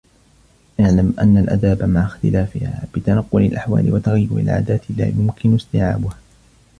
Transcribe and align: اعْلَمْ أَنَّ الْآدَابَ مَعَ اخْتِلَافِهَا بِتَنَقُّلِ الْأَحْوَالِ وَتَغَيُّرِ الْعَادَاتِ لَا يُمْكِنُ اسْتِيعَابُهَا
اعْلَمْ 0.79 1.13
أَنَّ 1.21 1.37
الْآدَابَ 1.37 1.83
مَعَ 1.83 2.05
اخْتِلَافِهَا 2.05 2.87
بِتَنَقُّلِ 2.95 3.41
الْأَحْوَالِ 3.41 3.93
وَتَغَيُّرِ 3.93 4.37
الْعَادَاتِ 4.37 4.91
لَا 4.97 5.07
يُمْكِنُ 5.07 5.55
اسْتِيعَابُهَا 5.55 6.17